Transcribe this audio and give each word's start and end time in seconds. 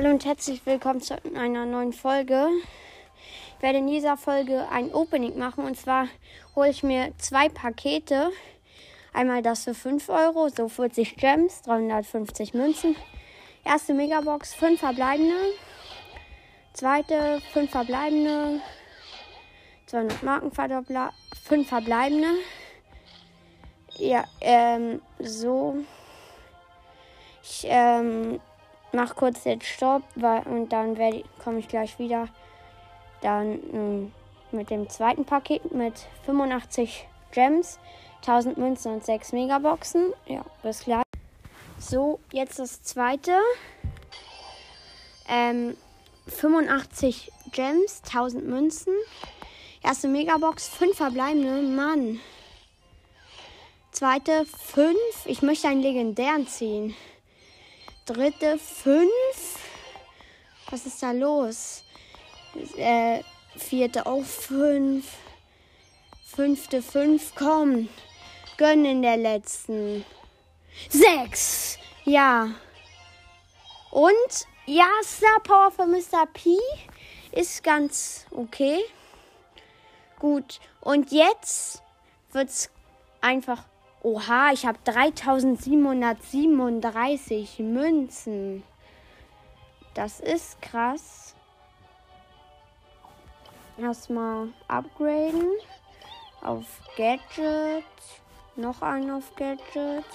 Hallo 0.00 0.12
und 0.12 0.24
herzlich 0.24 0.64
willkommen 0.64 1.02
zu 1.02 1.14
einer 1.36 1.66
neuen 1.66 1.92
Folge. 1.92 2.48
Ich 3.54 3.62
werde 3.62 3.80
in 3.80 3.86
dieser 3.86 4.16
Folge 4.16 4.66
ein 4.70 4.94
Opening 4.94 5.36
machen 5.36 5.62
und 5.62 5.76
zwar 5.76 6.08
hole 6.56 6.70
ich 6.70 6.82
mir 6.82 7.12
zwei 7.18 7.50
Pakete. 7.50 8.30
Einmal 9.12 9.42
das 9.42 9.64
für 9.64 9.74
5 9.74 10.08
Euro, 10.08 10.48
so 10.48 10.70
40 10.70 11.16
Gems, 11.16 11.60
350 11.60 12.54
Münzen. 12.54 12.96
Erste 13.62 13.92
Megabox, 13.92 14.54
5 14.54 14.80
verbleibende. 14.80 15.36
Zweite, 16.72 17.42
5 17.52 17.70
verbleibende. 17.70 18.62
200 19.84 20.22
Marken 20.22 20.50
Verdoppler, 20.50 21.12
5 21.44 21.68
verbleibende. 21.68 22.28
Ja, 23.98 24.24
ähm, 24.40 25.02
so. 25.18 25.76
Ich, 27.42 27.66
ähm, 27.68 28.40
mach 28.92 29.14
kurz 29.14 29.44
jetzt 29.44 29.66
Stopp 29.66 30.02
weil, 30.14 30.42
und 30.42 30.70
dann 30.70 30.96
komme 31.42 31.58
ich 31.58 31.68
gleich 31.68 31.98
wieder. 31.98 32.28
Dann 33.20 33.60
ähm, 33.72 34.12
mit 34.52 34.70
dem 34.70 34.88
zweiten 34.88 35.24
Paket 35.24 35.72
mit 35.72 35.94
85 36.26 37.06
Gems, 37.32 37.78
1000 38.22 38.58
Münzen 38.58 38.94
und 38.94 39.04
6 39.04 39.32
Megaboxen. 39.32 40.12
Ja, 40.26 40.44
bis 40.62 40.84
gleich. 40.84 41.02
So, 41.78 42.18
jetzt 42.32 42.58
das 42.58 42.82
zweite. 42.82 43.32
Ähm, 45.28 45.76
85 46.26 47.30
Gems, 47.52 48.02
1000 48.06 48.46
Münzen. 48.46 48.94
Erste 49.82 50.08
Megabox, 50.08 50.68
5 50.68 50.96
verbleibende. 50.96 51.62
Mann. 51.62 52.20
Zweite, 53.92 54.44
5. 54.44 54.96
Ich 55.26 55.42
möchte 55.42 55.68
einen 55.68 55.82
legendären 55.82 56.46
ziehen 56.46 56.94
dritte 58.12 58.58
fünf. 58.58 59.58
Was 60.70 60.84
ist 60.84 61.02
da 61.02 61.12
los? 61.12 61.84
Äh, 62.76 63.22
vierte 63.56 64.04
auch 64.06 64.24
fünf. 64.24 65.06
Fünfte 66.26 66.82
fünf. 66.82 67.34
Komm. 67.36 67.88
Gönn 68.56 68.84
in 68.84 69.02
der 69.02 69.16
letzten. 69.16 70.04
Sechs. 70.88 71.78
Ja. 72.04 72.50
Und 73.90 74.46
ja, 74.66 74.88
Star 75.04 75.40
Power 75.44 75.70
für 75.70 75.86
Mr. 75.86 76.26
P 76.32 76.56
ist 77.32 77.62
ganz 77.62 78.26
okay. 78.32 78.80
Gut. 80.18 80.58
Und 80.80 81.12
jetzt 81.12 81.82
wird's 82.32 82.70
einfach 83.20 83.64
Oha, 84.02 84.52
ich 84.52 84.64
habe 84.64 84.78
3737 84.84 87.58
Münzen. 87.58 88.62
Das 89.92 90.20
ist 90.20 90.62
krass. 90.62 91.34
Erstmal 93.76 94.48
upgraden 94.68 95.50
auf 96.40 96.80
Gadget. 96.96 97.84
Noch 98.56 98.80
einen 98.80 99.10
auf 99.10 99.36
Gadget. 99.36 100.06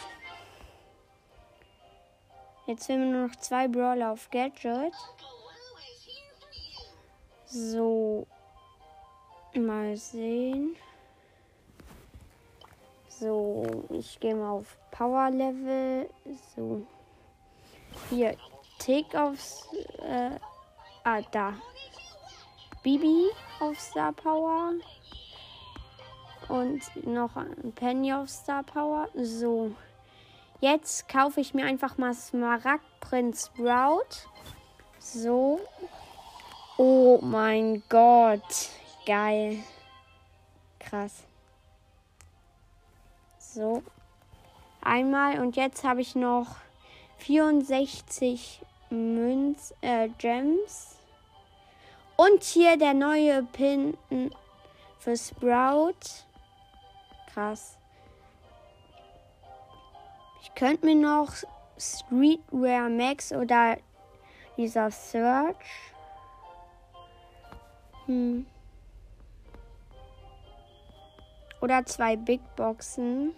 Jetzt 2.65 2.87
fehlen 2.87 3.11
nur 3.11 3.27
noch 3.27 3.35
zwei 3.35 3.67
Brawler 3.67 4.13
auf 4.13 4.31
Gadget. 4.31 4.93
So. 7.45 8.25
Mal 9.53 9.95
sehen. 9.95 10.75
So, 13.19 13.85
ich 13.91 14.19
gehe 14.19 14.35
mal 14.35 14.51
auf 14.51 14.77
Power 14.91 15.29
Level. 15.29 16.09
So. 16.55 16.85
Hier, 18.09 18.35
Tick 18.79 19.15
aufs. 19.15 19.69
Äh, 19.99 20.31
ah, 21.03 21.21
da. 21.31 21.53
Bibi 22.83 23.29
auf 23.61 23.79
Star 23.79 24.11
Power. 24.11 24.73
Und 26.49 26.81
noch 27.05 27.37
ein 27.37 27.71
Penny 27.73 28.11
auf 28.13 28.29
Star 28.29 28.63
Power. 28.63 29.07
So. 29.15 29.71
Jetzt 30.59 31.07
kaufe 31.07 31.39
ich 31.39 31.53
mir 31.53 31.65
einfach 31.65 31.97
mal 31.97 32.13
Smaragd 32.13 32.85
Prinz 32.99 33.47
Sprout. 33.47 34.27
So. 34.99 35.61
Oh 36.77 37.19
mein 37.21 37.81
Gott. 37.87 38.69
Geil. 39.05 39.59
Krass. 40.79 41.23
So. 43.55 43.83
Einmal 44.81 45.39
und 45.39 45.55
jetzt 45.55 45.85
habe 45.85 46.01
ich 46.01 46.13
noch 46.13 46.57
64 47.19 48.61
Münz, 48.89 49.73
äh, 49.79 50.09
Gems. 50.17 50.97
Und 52.17 52.43
hier 52.43 52.75
der 52.75 52.93
neue 52.93 53.43
Pin 53.43 53.97
für 54.99 55.15
Sprout. 55.15 56.25
Krass. 57.33 57.77
Ich 60.41 60.53
könnte 60.53 60.85
mir 60.85 60.95
noch 60.95 61.31
Streetwear 61.77 62.89
Max 62.89 63.31
oder 63.31 63.77
dieser 64.57 64.91
Search. 64.91 65.55
Hm. 68.05 68.45
Oder 71.61 71.85
zwei 71.85 72.17
Big 72.17 72.41
Boxen. 72.57 73.33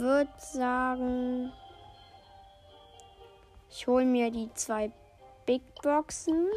Würde 0.00 0.32
sagen, 0.38 1.52
ich 3.70 3.86
hole 3.86 4.04
mir 4.04 4.30
die 4.30 4.52
zwei 4.54 4.90
Big 5.46 5.62
Boxen. 5.82 6.48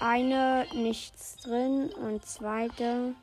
Eine 0.00 0.66
nichts 0.74 1.36
drin 1.38 1.90
und 1.92 2.24
zweite 2.26 3.14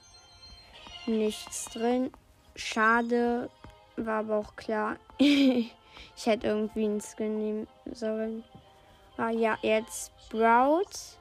nichts 1.06 1.66
drin. 1.66 2.12
Schade, 2.56 3.50
war 3.98 4.20
aber 4.20 4.38
auch 4.38 4.56
klar. 4.56 4.98
ich 5.18 5.72
hätte 6.26 6.48
irgendwie 6.48 6.86
einen 6.86 7.02
Skin 7.02 7.38
nehmen 7.38 7.68
sollen. 7.92 8.44
Ah 9.18 9.30
ja, 9.30 9.58
jetzt 9.62 10.12
Sprout, 10.26 11.18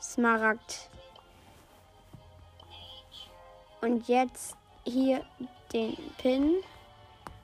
Smaragd. 0.00 0.88
Und 3.80 4.06
jetzt 4.08 4.56
hier 4.84 5.24
den 5.72 5.96
Pin. 6.18 6.56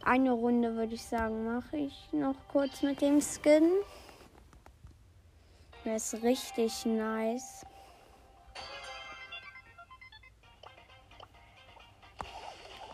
Eine 0.07 0.33
Runde 0.33 0.77
würde 0.77 0.95
ich 0.97 1.03
sagen, 1.03 1.47
mache 1.47 1.79
ich 1.79 2.13
noch 2.13 2.37
kurz 2.53 2.83
mit 2.83 3.01
dem 3.01 3.23
Skin. 3.23 3.71
Der 5.83 5.97
ist 5.97 6.23
richtig 6.23 6.85
nice. 6.85 7.65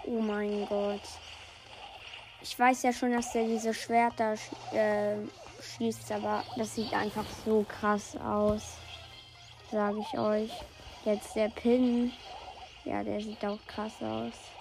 Oh 0.07 0.21
mein 0.21 0.65
Gott. 0.67 1.03
Ich 2.43 2.57
weiß 2.57 2.85
ja 2.85 2.93
schon, 2.93 3.13
dass 3.13 3.33
der 3.33 3.45
diese 3.45 3.75
Schwerter 3.75 4.35
äh, 4.73 5.17
schießt, 5.61 6.13
aber 6.13 6.45
das 6.57 6.77
sieht 6.77 6.95
einfach 6.95 7.27
so 7.45 7.67
krass 7.69 8.17
aus. 8.19 8.77
Sage 9.73 9.99
ich 9.99 10.17
euch. 10.17 10.53
Jetzt 11.05 11.35
der 11.35 11.49
Pin. 11.49 12.13
Ja, 12.85 13.03
der 13.03 13.21
sieht 13.21 13.45
auch 13.45 13.59
krass 13.67 14.01
aus. 14.01 14.60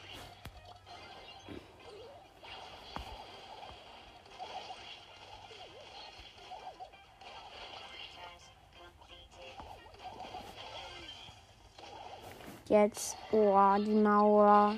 Jetzt, 12.69 13.17
oh, 13.31 13.75
die 13.77 13.89
Mauer 13.89 14.75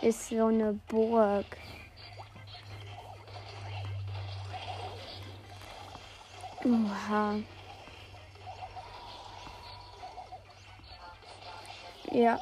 ist 0.00 0.28
so 0.28 0.46
eine 0.46 0.72
Burg. 0.88 1.44
Oha. 6.64 7.36
Ja. 12.10 12.40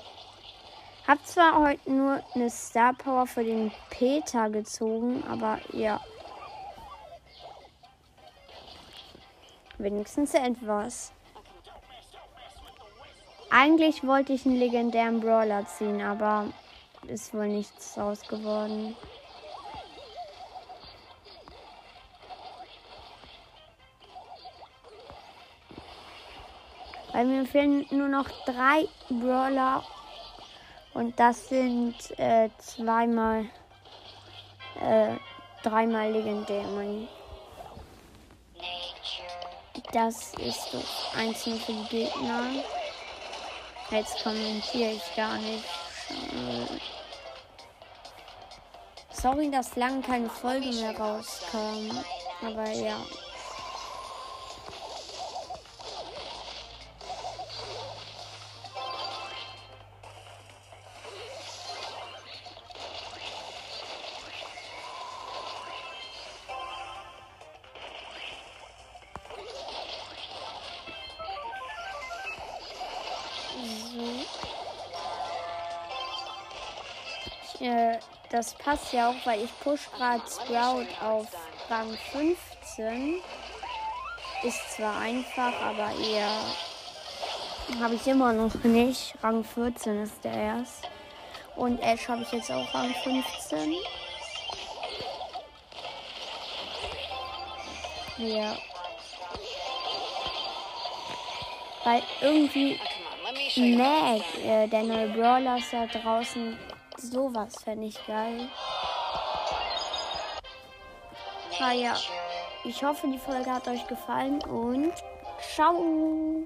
Hab 1.06 1.24
zwar 1.24 1.60
heute 1.60 1.90
nur 1.90 2.22
eine 2.34 2.50
Star 2.50 2.92
Power 2.94 3.26
für 3.26 3.44
den 3.44 3.70
Peter 3.90 4.50
gezogen, 4.50 5.22
aber 5.28 5.60
ja. 5.72 6.00
Wenigstens 9.78 10.34
etwas. 10.34 11.12
Eigentlich 13.58 14.06
wollte 14.06 14.34
ich 14.34 14.44
einen 14.44 14.58
legendären 14.58 15.18
Brawler 15.18 15.64
ziehen, 15.66 16.02
aber 16.02 16.52
ist 17.06 17.32
wohl 17.32 17.48
nichts 17.48 17.94
draus 17.94 18.20
geworden. 18.28 18.94
Weil 27.14 27.24
mir 27.24 27.46
fehlen 27.46 27.86
nur 27.90 28.08
noch 28.08 28.28
drei 28.44 28.86
Brawler 29.08 29.82
und 30.92 31.18
das 31.18 31.48
sind 31.48 31.94
äh, 32.18 32.50
zweimal 32.58 33.46
äh, 34.82 35.16
dreimal 35.62 36.12
legendär, 36.12 36.64
mein. 36.74 37.08
Das 39.94 40.34
ist 40.34 40.74
das 40.74 41.06
Einzige 41.16 41.56
für 41.56 41.72
die 41.72 41.88
Gegner. 41.88 42.42
Jetzt 43.90 44.22
kommentiere 44.22 44.92
ich 44.92 45.16
gar 45.16 45.38
nicht. 45.38 45.64
Sorry, 49.10 49.50
dass 49.50 49.76
lange 49.76 50.02
keine 50.02 50.28
Folge 50.28 50.66
mehr 50.72 50.96
rauskam. 50.98 51.90
Aber 52.42 52.68
ja. 52.70 52.96
Das 78.30 78.54
passt 78.54 78.92
ja 78.92 79.08
auch, 79.08 79.26
weil 79.26 79.44
ich 79.44 79.60
push 79.60 79.90
gerade 79.96 80.22
Sprout 80.28 80.86
auf 81.00 81.26
Rang 81.68 81.96
15. 82.12 83.22
Ist 84.42 84.76
zwar 84.76 84.98
einfach, 85.00 85.52
aber 85.62 85.90
eher 85.98 86.28
habe 87.80 87.94
ich 87.94 88.06
immer 88.06 88.32
noch 88.32 88.54
nicht. 88.64 89.14
Rang 89.22 89.42
14 89.44 90.02
ist 90.02 90.24
der 90.24 90.34
erst. 90.34 90.88
Und 91.56 91.80
Ash 91.80 92.08
habe 92.08 92.22
ich 92.22 92.32
jetzt 92.32 92.50
auch 92.50 92.74
Rang 92.74 92.94
15. 93.02 93.74
Ja. 98.18 98.56
Weil 101.84 102.02
irgendwie 102.20 102.78
Mag, 103.56 104.22
äh, 104.44 104.66
der 104.66 104.82
neue 104.82 105.08
Brawler 105.08 105.58
ist 105.58 105.72
da 105.72 105.86
draußen 105.86 106.58
Sowas 107.10 107.62
fände 107.62 107.86
ich 107.86 108.06
geil. 108.06 108.48
Ah 111.60 111.72
ja. 111.72 111.94
Ich 112.64 112.82
hoffe, 112.82 113.06
die 113.06 113.18
Folge 113.18 113.50
hat 113.50 113.68
euch 113.68 113.86
gefallen 113.86 114.42
und 114.44 114.92
ciao. 115.54 116.44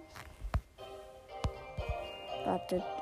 Wartet. 2.45 3.00